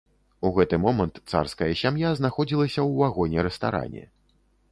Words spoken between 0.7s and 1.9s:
момант царская